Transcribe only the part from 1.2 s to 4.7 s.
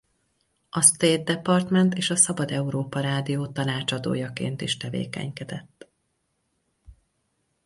Department és a Szabad Európa Rádió tanácsadójaként